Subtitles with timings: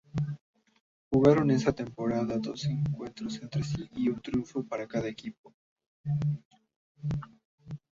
[1.11, 5.53] Jugaron esa temporada dos encuentros entre sí con un triunfo para cada equipo.